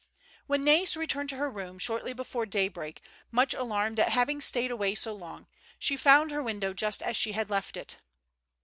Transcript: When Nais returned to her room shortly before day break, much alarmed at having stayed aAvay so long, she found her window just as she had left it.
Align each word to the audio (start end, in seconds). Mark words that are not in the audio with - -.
When 0.47 0.63
Nais 0.63 0.97
returned 0.97 1.29
to 1.29 1.35
her 1.35 1.47
room 1.51 1.77
shortly 1.77 2.11
before 2.11 2.47
day 2.47 2.69
break, 2.69 3.03
much 3.29 3.53
alarmed 3.53 3.99
at 3.99 4.09
having 4.09 4.41
stayed 4.41 4.71
aAvay 4.71 4.97
so 4.97 5.13
long, 5.13 5.45
she 5.77 5.95
found 5.95 6.31
her 6.31 6.41
window 6.41 6.73
just 6.73 7.03
as 7.03 7.15
she 7.15 7.33
had 7.33 7.51
left 7.51 7.77
it. 7.77 7.97